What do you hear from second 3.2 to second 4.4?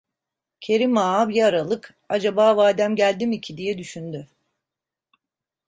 mi ki?" diye düşündü.